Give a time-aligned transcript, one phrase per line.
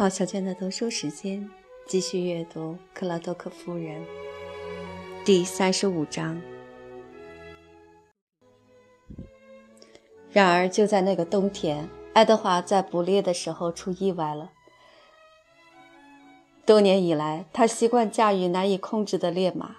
[0.00, 1.46] 毛小娟的读书时间，
[1.86, 4.00] 继续阅读《克拉多克夫人》
[5.26, 6.40] 第三十五章。
[10.32, 14.52] 然而，就在那个冬天，爱德华在捕猎的时候出意外了。
[16.64, 19.76] 多年以来，他习惯驾驭难以控制的烈马，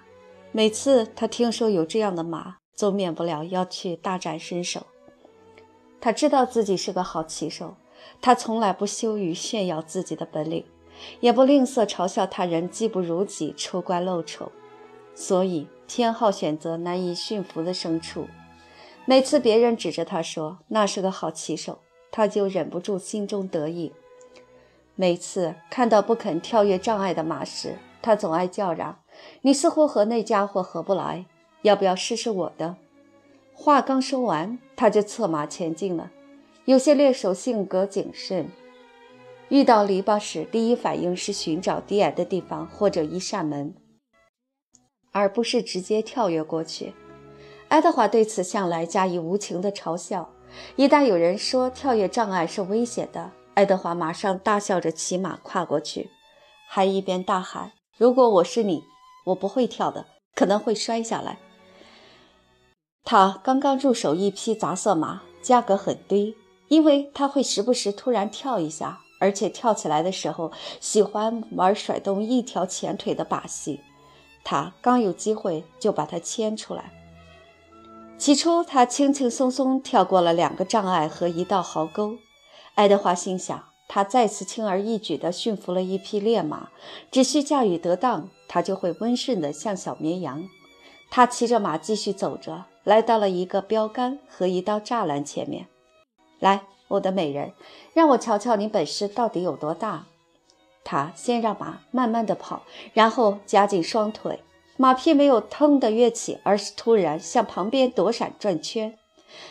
[0.52, 4.86] 每次他听说有这样的马，总免不了要去大展身手。
[6.00, 7.74] 他知道自己是个好骑手。
[8.20, 10.64] 他从来不羞于炫耀自己的本领，
[11.20, 14.52] 也不吝啬嘲笑他人技不如己、出怪露丑，
[15.14, 18.26] 所以偏好选择难以驯服的牲畜。
[19.04, 21.78] 每次别人指着他说那是个好骑手，
[22.12, 23.92] 他就忍不住心中得意。
[24.94, 29.00] 每次看到不肯跳跃障碍的马时，他总爱叫嚷
[29.42, 31.26] ：“你似乎和那家伙合不来，
[31.62, 32.76] 要不要试试我的？”
[33.54, 36.10] 话刚说完，他就策马前进了。
[36.64, 38.48] 有些猎手性格谨慎，
[39.48, 43.74] 遇到篱笆时，第一反应是寻找低矮的地方或者一扇门，
[45.10, 46.94] 而不是直接跳跃过去。
[47.66, 50.30] 爱德华对此向来加以无情的嘲笑。
[50.76, 56.10] 一旦有人说跳跃障碍是危险的，爱德华马上大笑着骑马跨过去，
[56.68, 58.84] 还一边大喊：“如果我是你，
[59.26, 61.38] 我不会跳的，可能会摔下来。”
[63.02, 66.36] 他刚刚入手一匹杂色马，价格很低。
[66.72, 70.50] 因为他会时不时突然跳一下，而且跳起来的时候
[70.80, 73.80] 喜欢玩甩动一条前腿的把戏。
[74.42, 76.90] 他刚有机会就把它牵出来。
[78.16, 82.16] 起初，他轻轻松松跳过了两个障碍和一道壕沟。
[82.74, 86.70] 爱德华心想，他再次轻而易举地驯服了一匹烈马，
[87.10, 90.48] 只需驾驭得当，他就会温顺地像小绵羊。
[91.10, 95.66] 他骑着马继续走着，来到了一个标杆和一道栅栏前面。
[96.40, 97.52] 来，我的美人，
[97.94, 100.06] 让我瞧瞧你本事到底有多大。
[100.84, 104.40] 他先让马慢慢的跑，然后夹紧双腿，
[104.76, 108.98] 马匹没有腾的跃起，而是突然向旁边躲闪转圈。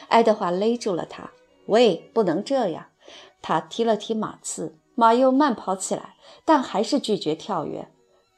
[0.10, 1.32] 爱德华勒住了他，
[1.68, 2.88] 喂，不能这样。
[3.42, 6.16] 他提了提马刺，马又慢跑起来，
[6.46, 7.88] 但还是拒绝跳跃。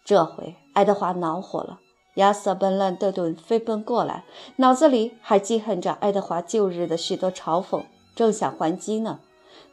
[0.05, 1.79] 这回爱德华恼火了。
[2.15, 4.23] 亚瑟·本·兰德顿飞奔过来，
[4.57, 7.83] 脑子里还记恨着爱德华旧日的许多嘲讽。
[8.15, 9.19] 正想还击呢，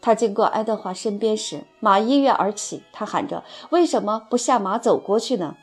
[0.00, 2.82] 他经过爱德华身边时，马一跃而起。
[2.92, 5.56] 他喊着：“为什么不下马走过去呢？”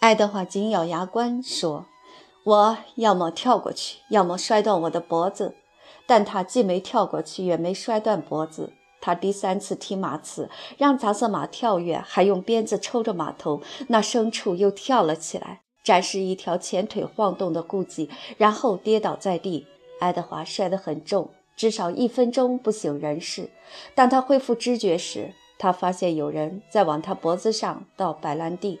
[0.00, 1.86] 爱德华紧咬牙关说
[2.44, 5.56] ：“我要么跳过去，要么摔断我的脖子。”
[6.06, 8.72] 但他既没跳过去，也没摔断脖子。
[9.00, 13.60] 他第三次踢马刺，让杂色马跳跃，还用鞭子抽着马头。
[13.88, 19.66] 那牲畜又跳了起来，展示一条前腿晃动的顾忌，然后跌倒在地。
[20.00, 21.30] 爱德华摔得很重。
[21.60, 23.50] 至少一分钟不省人事。
[23.94, 28.80] 当他恢复知觉时，他发现有人在往他脖子上倒白兰地。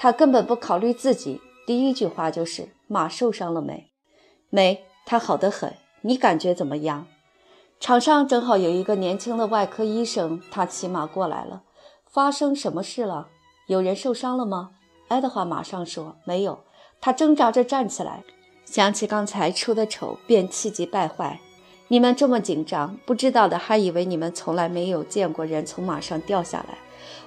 [0.00, 3.92] 他根本不考虑自己，第一句话就是：“马受伤了没
[4.50, 5.74] ？”“没，他好得很。
[6.02, 7.06] ”“你感觉怎么样？”
[7.78, 11.62] 场上正好有一个年轻的外科医生，他骑马过来了。
[12.04, 13.28] 发生什么事了？
[13.68, 14.70] 有人受伤了吗？
[15.06, 16.58] 爱德华马上说：“没有。”
[17.00, 18.24] 他挣扎着站起来，
[18.64, 21.38] 想起刚才出的丑，便气急败坏。
[21.90, 26.78] 你们这么紧张，不知道的还以为你们从来没有见过人从马上掉下来。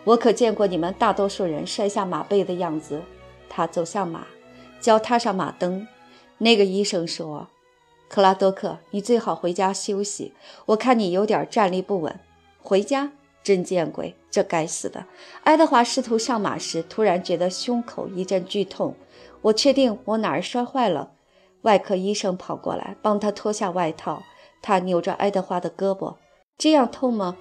[0.03, 3.01] 我可见过你们大多数人摔下马背的样子。
[3.49, 4.27] 他走向马，
[4.79, 5.87] 脚踏上马蹬。
[6.37, 7.47] 那个医生说
[8.07, 10.33] ：“克拉多克，你最好回家休息。
[10.67, 12.19] 我看你有点站立不稳。”
[12.61, 13.11] 回家？
[13.43, 14.15] 真见鬼！
[14.29, 15.05] 这该死的！
[15.43, 18.95] 爱德华试图上马时，突然觉得胸口一阵剧痛。
[19.41, 21.13] 我确定我哪儿摔坏了。
[21.63, 24.21] 外科医生跑过来，帮他脱下外套。
[24.61, 26.15] 他扭着爱德华的胳膊，
[26.57, 27.37] 这样痛吗？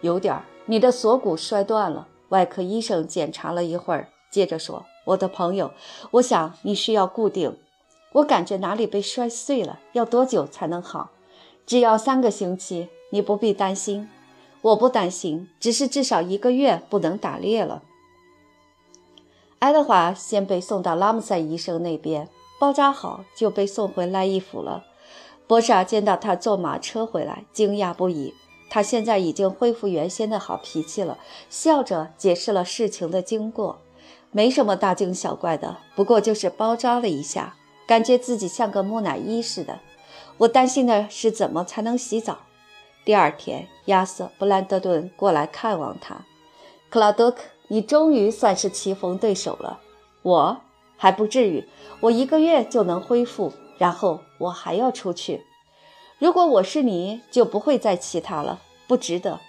[0.00, 0.44] 有点儿。
[0.66, 2.08] 你的锁骨摔断了。
[2.30, 5.70] 外科医生检查了一会儿，接着说：“我的朋友，
[6.12, 7.56] 我想你需要固定。
[8.12, 9.78] 我感觉哪里被摔碎了。
[9.92, 11.10] 要多久才能好？
[11.64, 12.88] 只要三个星期。
[13.10, 14.08] 你不必担心。
[14.62, 17.84] 我不担心，只是至少一个月不能打猎了。”
[19.60, 22.28] 爱德华先被送到拉姆塞医生那边，
[22.58, 24.84] 包扎好就被送回赖伊府了。
[25.46, 28.34] 波莎见到他坐马车回来，惊讶不已。
[28.68, 33.78] 他现在已经恢复原先的好脾气了，笑着解释了事情的经过。
[34.32, 37.54] 没什么大惊小怪的，不过就是包扎了一下，
[37.86, 39.78] 感觉自己像个木乃伊似的。
[40.38, 42.38] 我担心的是怎么才能洗澡。
[43.04, 46.26] 第二天，亚瑟·布兰德顿过来看望他。
[46.90, 49.78] 克劳德克，你终于算是棋逢对手了。
[50.22, 50.56] 我
[50.96, 51.64] 还不至于，
[52.00, 53.52] 我一个月就能恢复。
[53.78, 55.44] 然后我还要出去。
[56.18, 59.40] 如果我是你，就不会再骑它了，不值得。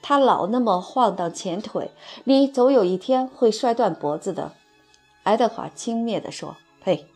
[0.00, 1.90] 他老那么晃荡前腿，
[2.24, 4.52] 你总有一天会摔断脖子的。”
[5.24, 7.06] 爱德华轻蔑地说：“呸，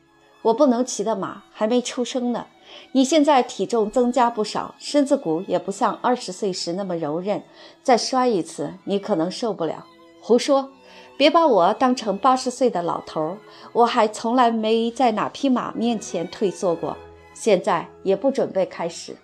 [0.42, 2.46] 我不能骑的马还没出生呢。
[2.92, 7.42] 你现在体重增加不少，身子骨也不像二十岁时那么柔韧，
[7.82, 9.86] 再摔一次，你可能受不了。”
[10.20, 10.70] 胡说！
[11.16, 13.38] 别把我当成八十岁的老头儿，
[13.72, 16.96] 我还从来没在哪匹马面前退缩过，
[17.34, 19.16] 现在也不准备开始。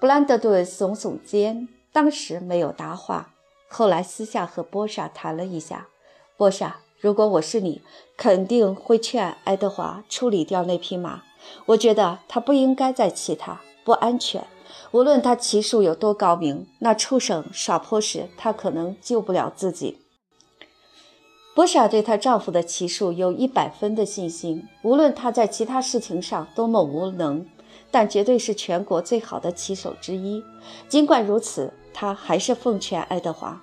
[0.00, 3.34] 布兰德顿耸耸肩，当时没有答话。
[3.68, 5.86] 后来私下和波莎谈了一下，
[6.36, 7.82] 波莎，如果我是你，
[8.16, 11.22] 肯定会劝爱德华处理掉那匹马。
[11.66, 14.44] 我觉得他不应该再骑它，不安全。
[14.90, 19.98] 无论他骑术有多高明，那畜生耍泼时，他可能救不了自己。
[21.54, 27.44] 波莎对她丈夫的骑术有一百分的信心，无论他在其他事情上多么无能，
[27.90, 30.42] 但绝对是全国最好的骑手之一。
[30.88, 33.60] 尽管如此，她还是奉劝爱德华。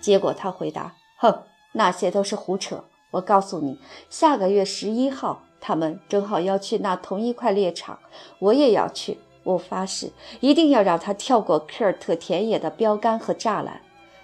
[0.00, 1.42] 结果他回答：“哼，
[1.72, 2.84] 那些都是胡扯。
[3.10, 3.78] 我告诉你，
[4.08, 7.98] 下个月十一号，他们正好要去那同一块猎场，
[8.38, 9.18] 我也要去。
[9.42, 13.80] 我发誓，一定要让他跳过科尔特田野的标杆和栅栏。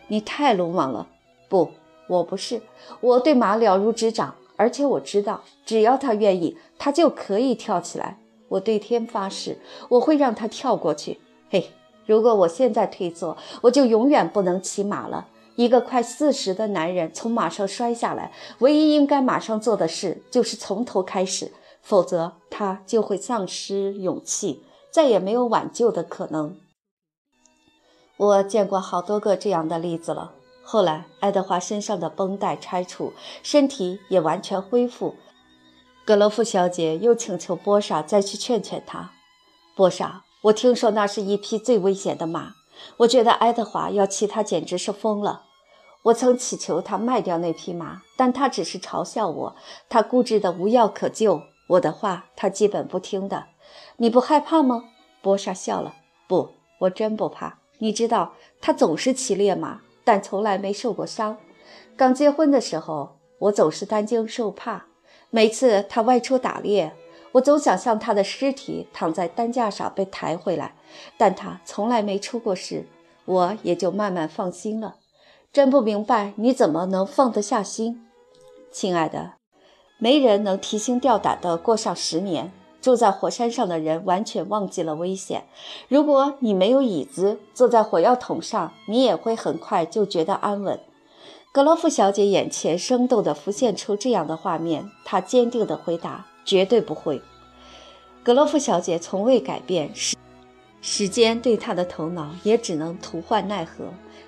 [0.09, 1.09] 你太鲁莽了，
[1.49, 1.71] 不。”
[2.09, 2.63] 我不是，
[3.01, 8.19] 我对马了如指掌，而且我知道，只要他愿意，他就可以跳起来。
[8.49, 9.59] 我对天发誓，
[9.89, 11.19] 我会让他跳过去。
[11.51, 11.71] 嘿，
[12.07, 15.27] 如果我现在退缩，我就永远不能骑马了。
[15.57, 21.51] 一个快四十的男人从马上摔下来，唯一应该马上做的事就是从头开始，
[21.83, 26.57] 否则他就会丧失勇气，再也没有挽救的可能。
[28.19, 30.33] 我见过好多个这样的例子了。
[30.69, 33.13] 后来，爱德华身上的绷带拆除，
[33.45, 35.15] 身体也完全恢复。
[36.05, 39.13] 格罗夫小姐又请求波莎再去劝劝他。
[39.77, 42.55] 波莎，我听说那是一匹最危险的马，
[42.97, 45.45] 我觉得爱德华要骑它简直是疯了。
[46.03, 49.57] 我曾祈求他卖掉那匹马，但他只是嘲笑我。
[49.89, 53.47] 他固执的无药可救，我的话他基本不听的。
[53.99, 54.83] 你不害怕吗？
[55.23, 55.95] 波莎笑了。
[56.27, 57.59] 不，我真不怕。
[57.79, 59.83] 你知道，他总是骑烈马。
[60.07, 61.37] 但从来没受过伤。
[61.97, 64.87] 刚结婚的时候，我总是担惊受怕。
[65.31, 66.95] 每次他外出打猎，
[67.33, 70.77] 我总想象他的尸体躺在担架上被抬回来，
[71.19, 72.87] 但他从来没出过事，
[73.25, 74.95] 我也就慢慢放心了。
[75.53, 78.07] 真不明白你怎么能放得下心，
[78.71, 79.33] 亲爱的。
[79.99, 82.53] 没人能提心吊胆地过上十年。
[82.87, 85.43] 住在火山上的人完全忘记了危险。
[85.89, 90.79] 如果你没有椅子，坐在火药桶上，你也会很快就觉得安稳。
[91.51, 97.21] 格罗夫小姐眼前生动地浮现出这样的画面，她坚定地回答：“绝对不会。”
[98.23, 100.17] 格罗夫小姐从未改变，时
[100.81, 103.87] 时间对她的头脑也只能徒唤奈何。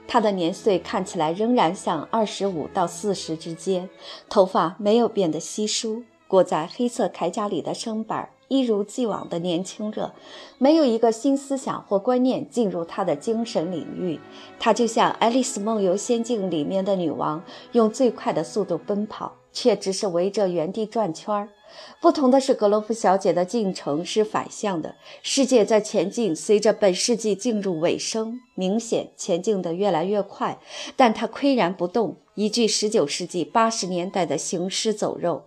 [0.08, 3.88] 她的年岁看起来仍然像二十五到四十之间，
[4.28, 8.31] 头发没有变得稀疏，裹在黑色铠甲里的身板。
[8.48, 10.12] 一如既往的年轻着，
[10.58, 14.19] 没有一个新思想或观念进入他的精神领域。
[14.58, 21.50] 他就像《爱丽丝梦游仙境》里面的女王，用最快的速度奔跑，却只是围着原地转圈儿。
[22.00, 24.94] 不同的是，格罗夫小姐的进程是反向的。
[25.22, 30.58] 世界在前进，随着本世纪进入尾声，明显前进得越来越快，
[30.96, 35.43] 但她岿然不动，一具19世纪80年代的行尸走肉。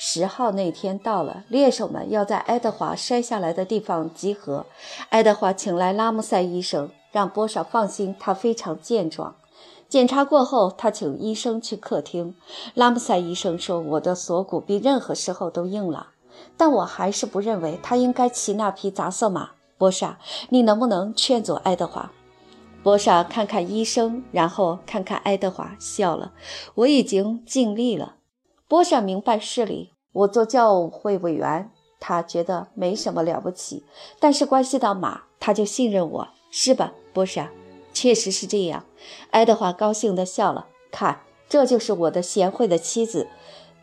[0.00, 4.64] 十号那天到了，猎手们要在爱德华摔下来的地方集合。
[5.08, 9.34] 爱德华请来拉姆塞医生，让波莎放心，他非常健壮。
[9.88, 12.36] 检查过后，他请医生去客厅。
[12.74, 16.10] 拉姆塞医生说：“我的锁骨比任何时候都硬了，
[16.56, 20.16] 但我还是不认为他应该骑那匹杂色马。”波莎，
[20.50, 22.12] 你能不能劝阻爱德华？
[22.84, 26.30] 波莎看看医生，然后看看爱德华，笑了
[26.76, 28.14] ：“我已经尽力了。”
[28.68, 29.94] 波莎明白事理。
[30.12, 33.84] 我做教会委员，他觉得没什么了不起。
[34.20, 37.50] 但是关系到马，他就信任我，是吧，波莎？
[37.94, 38.84] 确实是这样。
[39.30, 40.66] 爱德华高兴地笑了。
[40.90, 43.28] 看，这就是我的贤惠的妻子。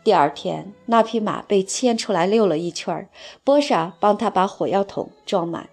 [0.03, 3.09] 第二天，那匹马被牵出来溜了一圈，
[3.43, 5.69] 波莎帮他把火药桶装满。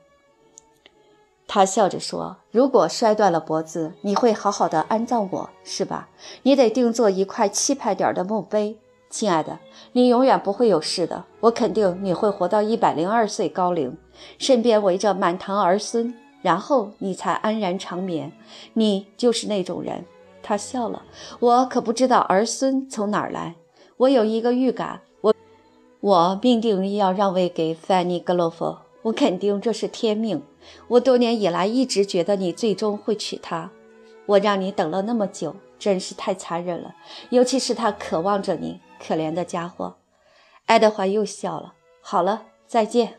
[1.47, 6.09] 他笑着说：“如果摔断了脖子，你会好好的安葬我，是吧？
[6.45, 8.79] 你得定做一块气派点的墓碑。”
[9.13, 9.59] 亲爱的，
[9.93, 11.27] 你永远不会有事的。
[11.41, 13.95] 我肯定你会活到一百零二岁高龄，
[14.39, 18.33] 身边围着满堂儿孙，然后你才安然长眠。
[18.73, 20.07] 你就是那种人。
[20.43, 21.03] 他笑了。
[21.41, 23.55] 我可不知道儿孙从哪儿来。
[23.99, 25.35] 我有一个预感，我
[26.01, 28.79] 我命定要让位给范尼格洛夫。
[29.03, 30.43] 我肯定这是天命。
[30.89, 33.71] 我多年以来一直觉得你最终会娶她。
[34.25, 36.95] 我让你等了那么久，真是太残忍了。
[37.29, 39.97] 尤其是他渴望着你，可怜的家伙。”
[40.67, 41.75] 爱德华又笑了。
[42.01, 43.19] “好了，再见，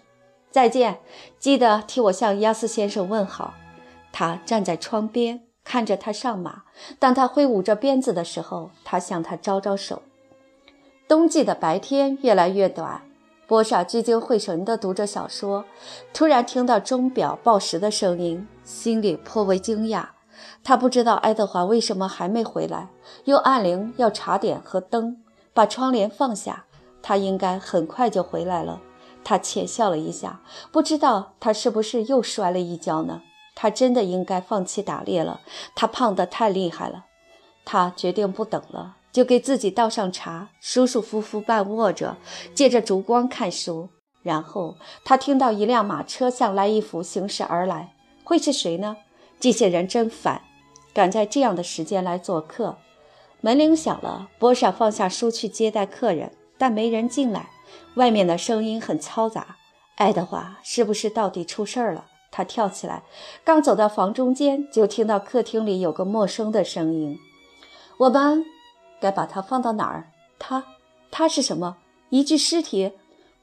[0.49, 0.99] 再见，
[1.37, 3.53] 记得替我向亚斯先生问好。”
[4.11, 6.63] 他站在窗边看着他上马。
[6.99, 10.01] 当他挥舞着鞭子的时候，他向他招招手。
[11.07, 13.01] 冬季的白天越来越短。
[13.45, 15.65] 波莎聚精会神地读着小说，
[16.13, 20.07] 突然听到钟表报时的声音，心里颇为惊讶。
[20.63, 22.87] 他不知道爱德华为什么还没回来，
[23.25, 25.22] 又按铃要茶点和灯，
[25.53, 26.65] 把窗帘放下。
[27.01, 28.81] 他应该很快就回来了。
[29.23, 30.41] 他窃笑了一下，
[30.71, 33.21] 不知道他是不是又摔了一跤呢？
[33.55, 35.41] 他真的应该放弃打猎了。
[35.75, 37.05] 他胖得太厉害了。
[37.65, 38.97] 他决定不等了。
[39.11, 42.17] 就给自己倒上茶，舒舒服服半卧着，
[42.55, 43.89] 借着烛光看书。
[44.23, 47.93] 然后他听到一辆马车向来伊府行驶而来，
[48.23, 48.97] 会是谁呢？
[49.39, 50.41] 这些人真烦，
[50.95, 52.77] 赶在这样的时间来做客。
[53.45, 57.49] 门铃响了，波莎放下书去接待客人，但没人进来。
[57.95, 59.57] 外面的声音很嘈杂。
[59.95, 62.05] 爱德华是不是到底出事儿了？
[62.31, 63.03] 他跳起来，
[63.43, 67.19] 刚走到房中间，就听到客厅里有个陌生的声音
[67.99, 68.45] ：“我们。”
[69.01, 70.07] 该把它放到哪儿？
[70.39, 70.63] 他，
[71.11, 71.75] 他是什么？
[72.11, 72.93] 一具尸体。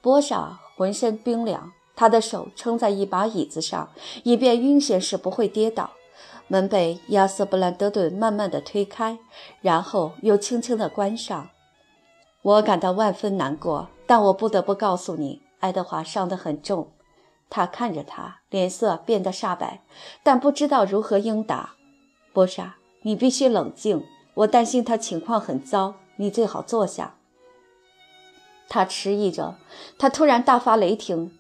[0.01, 3.91] 波莎浑身冰凉，他的手撑在一把椅子上，
[4.25, 5.91] 以便晕眩时不会跌倒。
[6.51, 9.17] 门被亚瑟·布兰德顿慢慢地推开，
[9.61, 11.49] 然后又轻轻地关上。
[12.43, 16.91] 我感到万分难过，但我不得不告诉你，爱德华伤得很重。
[17.49, 19.83] 他看着他，脸色变得煞白，
[20.25, 21.75] 但不知道如何应答。
[22.33, 24.05] 波莎，你必须冷静。
[24.35, 27.15] 我担心他情况很糟，你最好坐下。
[28.69, 29.55] 他迟疑着，
[29.97, 31.31] 他突然大发雷霆：“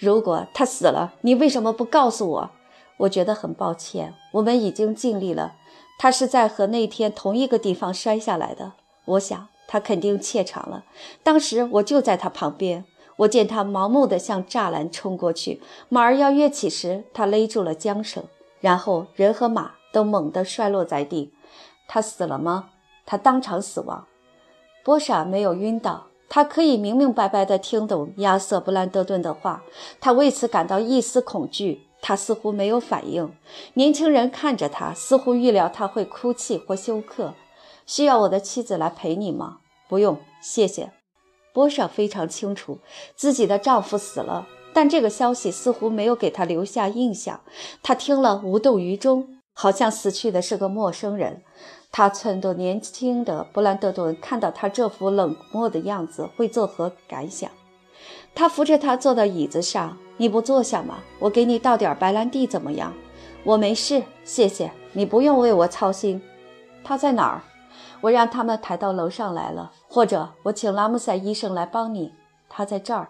[0.00, 2.50] 如果他死了，你为什么不告诉我？”
[2.98, 5.54] 我觉得很抱歉，我们已经尽力了。
[5.98, 8.72] 他是在和那天同一个地方摔下来的，
[9.04, 10.84] 我想他肯定怯场了。
[11.22, 12.84] 当时我就在他旁边，
[13.18, 18.24] 我见他盲目地向栅栏冲过去，马儿要跃起时，他勒住了缰绳，
[18.60, 21.32] 然后人和马都猛地摔落在地。
[21.86, 22.70] 他死了吗？
[23.06, 24.06] 他当场死亡。
[24.82, 29.62] 波莎没有晕倒，他可以明明白白地听懂亚瑟·布兰德顿的话。
[30.00, 31.86] 他为此感到一丝恐惧。
[32.06, 33.34] 他似乎没有反应。
[33.72, 37.32] 年轻人看着他，似乎预料他会哭泣或休克。
[37.86, 39.60] 需要我的妻子来陪你吗？
[39.88, 40.92] 不用，谢谢。
[41.54, 42.80] 波莎非常清楚
[43.16, 47.40] 自己的丈夫死了，但这个消息似乎没有给她留下印象。
[47.82, 51.42] 她听了无动于衷，好像死去的是个陌生人。
[51.90, 57.50] 他撺掇年轻的布兰德顿看到他这副冷漠的样子会作何感想？
[58.34, 59.96] 他扶着他坐到椅子上。
[60.16, 60.98] 你不坐下吗？
[61.18, 62.94] 我给你倒点白兰地怎么样？
[63.42, 66.22] 我没事，谢谢你不用为我操心。
[66.84, 67.42] 他在哪儿？
[68.00, 72.12] 我让他们抬到楼上来了，或者我请拉姆塞医生来帮你。
[72.48, 73.08] 他在这儿。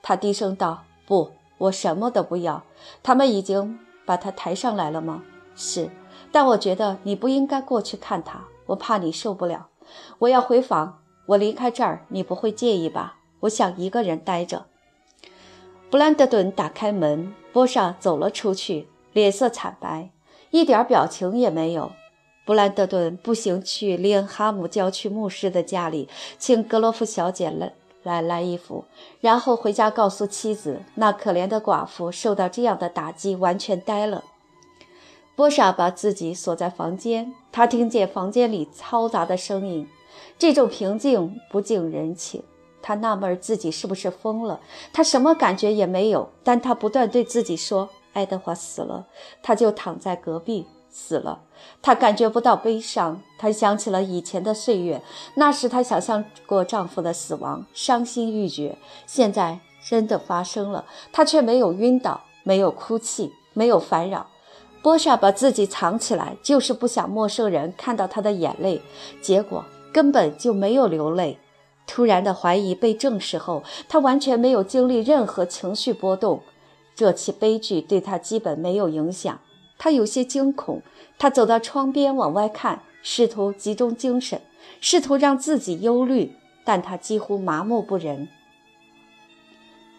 [0.00, 2.62] 他低声道：“不，我什么都不要。
[3.02, 5.22] 他们已经把他抬上来了吗？
[5.54, 5.90] 是。”
[6.32, 9.68] 但我觉得你不应该过去看他，我怕你受不了。
[10.20, 13.17] 我要回房，我离开这儿，你不会介意吧？
[13.40, 14.66] 我想一个人待着。
[15.90, 20.10] 布兰德顿打开门，波莎走了出去，脸色惨白，
[20.50, 21.92] 一点表情也没有。
[22.44, 28.84] 布兰德顿步行去利恩哈姆郊区牧师的家里，请格罗夫小姐来来来衣服，
[29.20, 34.24] 然后回家告诉妻子，那可怜的寡妇受到这样的打击，完全呆了。
[35.36, 39.86] 波莎把自己锁在房间，她听见房间里嘈杂的声音，
[40.38, 42.42] 这种平静不近人情。
[42.88, 44.58] 他纳闷自己是不是疯了。
[44.94, 49.04] 他什么感觉也没有，但他不断对自己说：“爱德华死了，
[49.42, 51.42] 他就躺在隔壁，死了。”
[51.82, 53.20] 他感觉不到悲伤。
[53.38, 55.02] 他想起了以前的岁月，
[55.34, 58.78] 那时他想象过丈夫的死亡，伤心欲绝。
[59.06, 64.26] 现在真的发生了，他却没有晕倒，没有哭泣，没有烦扰。
[64.80, 68.80] 波莎把自己藏起来，就是不想陌生人看到她的眼泪。
[69.20, 71.38] 结果根本就没有流泪。
[71.88, 76.42] 突然的怀疑被证实后，他完全没有经历任何情绪波动。
[76.94, 79.40] 这起悲剧对他基本没有影响。
[79.78, 80.82] 他有些惊恐，
[81.18, 84.40] 他走到窗边往外看，试图集中精神，
[84.80, 88.28] 试图让自己忧虑，但他几乎麻木不仁。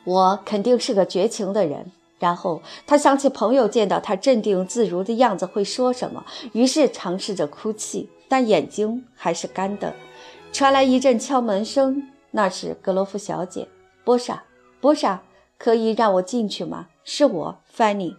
[0.03, 1.91] 我肯定是个绝情的人。
[2.19, 9.95] 然后他想起朋友见到他镇定自如的样子会说什么，于是尝试着哭泣，但眼睛还是干的。
[10.51, 13.67] 传来一阵敲门声，那是格罗夫小姐。
[14.03, 14.43] 波莎，
[14.81, 15.21] 波莎，
[15.57, 16.87] 可以让我进去吗？
[17.03, 18.15] 是我，Fanny。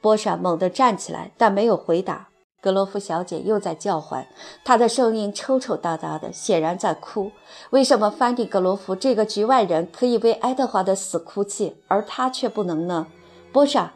[0.00, 2.28] 波莎猛地站起来，但没有回答。
[2.60, 4.26] 格罗夫小姐又在叫唤，
[4.64, 7.32] 她的声音抽抽搭搭的，显然在哭。
[7.70, 13.08] 为什么 Fanny 格罗夫这个局外人可以为爱德华的死哭泣，而他却不能呢？
[13.52, 13.94] 波莎，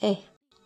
[0.00, 0.18] 哎，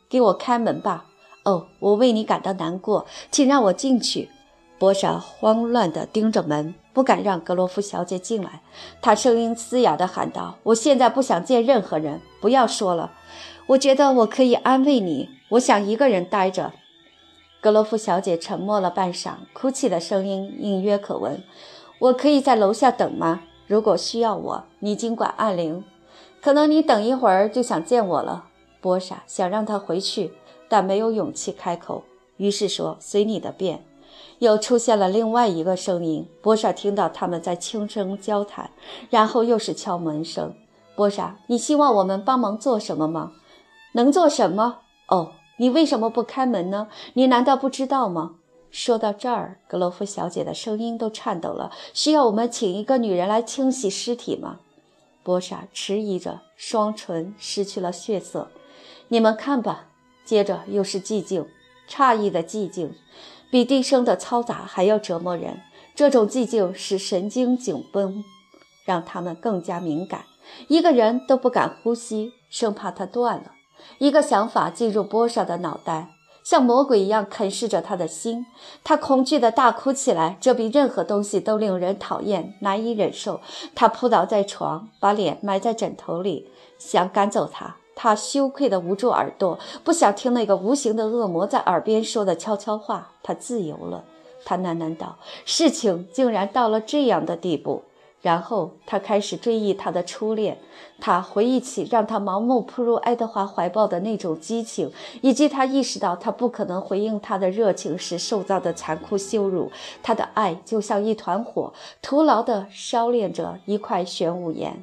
[0.09, 1.07] 给我开门吧！
[1.45, 4.31] 哦，我为你感到难过，请让我进去。
[4.79, 8.61] 波莎慌乱地盯着门，不敢让格罗夫小姐进来。
[9.01, 13.13] 她声音嘶哑地喊道：“我现在不想见任何人，不要说了。
[13.69, 16.73] 我觉得我可以安慰你，我想一个人待着。”
[17.63, 21.43] 格罗夫小姐沉默了半晌，哭泣的声音隐约可闻。
[21.99, 23.43] 我可以在楼下等吗？
[23.67, 25.83] 如果需要我，你尽管按铃。
[26.43, 28.45] 可能你等一会儿就想见我了。
[28.83, 30.33] 波莎想让他回去，
[30.69, 32.05] 但没有勇气开口，
[32.37, 33.83] 于是说：“随你的便。”
[34.39, 36.29] 又出现了另外一个声音。
[36.43, 38.71] 波莎听到他们在轻声交谈，
[39.11, 40.55] 然后又是敲门声。
[40.97, 43.33] 波莎，你希望我们帮忙做什么吗？
[43.93, 44.79] 能做什么？
[45.09, 45.33] 哦。
[45.57, 46.89] 你为什么不开门呢？
[47.13, 48.33] 你难道不知道吗？
[48.73, 51.71] 说到这儿，格罗夫小姐的声音都颤抖了。
[51.93, 54.59] 需要我们请一个女人来清洗尸体吗？
[55.23, 58.49] 波莎迟疑着，双唇失去了血色。
[59.07, 59.87] 你们看吧。
[60.25, 61.47] 接着又是寂静，
[61.89, 62.93] 诧异的寂静，
[63.55, 65.61] 比低声的嘈杂还要折磨人。
[65.95, 68.25] 这种寂静使神经紧绷，
[68.85, 70.25] 让他们更加敏感，
[70.67, 73.53] 一个人都不敢呼吸，生怕它断了。
[73.99, 76.09] 一个想法进入波莎的脑袋，
[76.45, 78.45] 像魔鬼一样啃噬着他的心。
[78.83, 83.41] 他恐惧地大哭起来，这比任何东西都令人讨厌、难以忍受。
[83.77, 87.77] 他扑倒在床，把脸埋在枕头里，想赶走他。
[87.95, 93.13] 他羞愧地捂住耳朵，不想听那个无形的恶魔在耳边说的悄悄话。
[93.23, 94.05] 他自由了，
[94.45, 97.83] 他喃喃道：“事情竟然到了这样的地步。”
[98.21, 100.57] 然后他开始追忆他的初恋，
[100.99, 109.71] 他回忆起让他盲目扑入爱德华怀抱的那种激情，以及他意识到他不可能回应他的热情时受到的残酷羞辱。
[110.03, 114.83] 他的爱就像一团火，徒劳地烧炼着一块玄武岩。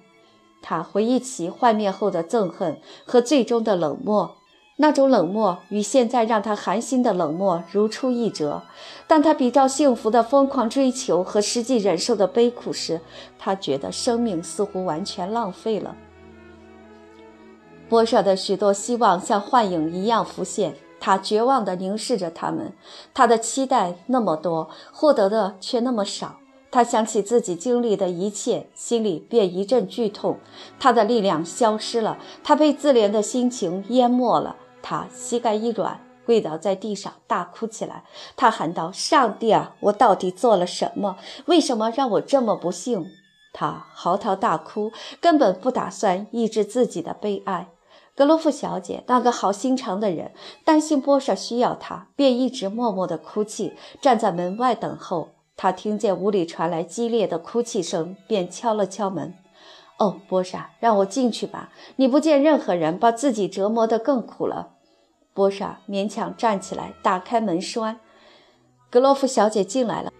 [0.61, 4.37] 他回忆起幻灭后的憎恨和最终的冷漠。
[4.77, 8.63] 那种冷漠与现在让他寒心的冷漠如出一辙。
[9.05, 12.99] 当他比照幸福的疯狂追求和实际忍受的悲苦时，
[13.37, 15.95] 他觉得生命似乎完全浪费了。
[17.87, 22.73] 波舍的许多希望像幻影一样浮现，他绝望地凝视着他们。
[23.13, 26.37] 他的期待那么多，获得的却那么少。
[26.71, 30.39] 他想起自己经历的一切，心里便一阵剧痛。
[30.79, 34.55] 他的力量消失了，他被自怜的心情淹没了。
[34.81, 38.05] 他膝盖一软，跪倒在地上，大哭起来。
[38.37, 41.17] 他喊道：“上帝啊，我到底做了什么？
[41.45, 43.05] 为什么让我这么不幸？”
[43.53, 47.67] 他嚎啕大哭，根本不打算抑制自己的悲哀。
[48.15, 50.31] 格罗夫小姐那个好心肠的人，
[50.63, 55.31] 担心波莎需要她，便一直默默地哭泣，站在门外等候。
[55.61, 59.35] 他听见屋里传来激烈的哭泣声，便敲了敲门。
[59.99, 61.69] 哦，波莎，让我进去吧！
[61.97, 64.71] 你不见任何人，把自己折磨得更苦了。
[65.35, 67.99] 波莎勉强站起来，打开门栓。
[68.89, 70.11] 格洛夫小姐进来了。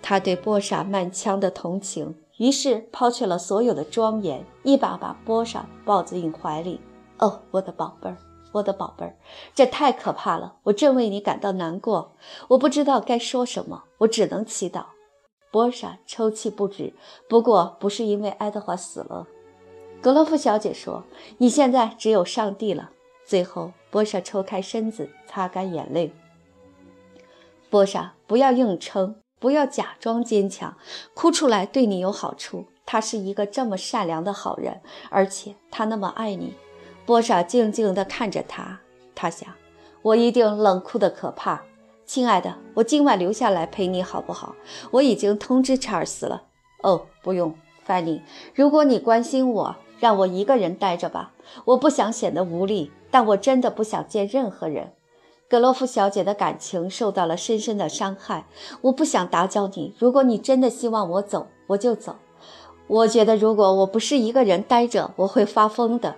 [0.00, 6.80] 她对波莎满腔的同情，于是抛却了所有的庄严，一把把波莎抱进怀里。
[7.18, 8.16] 哦，我的宝贝儿，
[8.52, 9.16] 我的宝贝儿，
[9.54, 10.56] 这太可怕了！
[10.64, 12.16] 我正为你感到难过，
[12.48, 14.84] 我不知道该说什么，我只能祈祷。
[15.50, 16.94] 波莎抽泣不止，
[17.28, 19.26] 不过不是因为爱德华死了。
[20.00, 21.04] 格洛夫小姐说
[21.38, 22.90] ：“你现在只有上帝了。”
[23.26, 26.12] 最后，波莎抽开身子，擦干眼泪。
[27.68, 30.76] 波莎，不要硬撑，不要假装坚强，
[31.14, 32.66] 哭出来对你有好处。
[32.86, 36.54] 他是一个这么善良的好人，而且他那么爱你。
[37.10, 38.78] 波莎静静地看着他，
[39.16, 39.52] 他想：
[40.00, 41.60] 我一定冷酷的可怕。
[42.06, 44.54] 亲爱的，我今晚留下来陪你好不好？
[44.92, 46.44] 我已经通知查尔斯了。
[46.84, 48.22] 哦，不用，范尼。
[48.54, 51.32] 如果你关心我，让我一个人待着吧。
[51.64, 54.92] 我不想显得无力，但我真的不想见任何人。
[55.48, 58.46] 格洛夫小姐的感情受到了深深的伤害。
[58.82, 59.92] 我不想打搅你。
[59.98, 62.14] 如果你真的希望我走，我就走。
[62.86, 66.14] 我觉得如果我不是一个人待着，我会发疯的。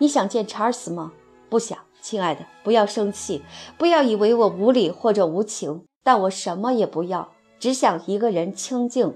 [0.00, 1.12] 你想见查尔斯吗？
[1.48, 1.78] 不想。
[2.02, 3.42] 亲爱的，不要生气，
[3.76, 9.14] 不要以为我无理或者无情，但我什么也不要，只想一个人清静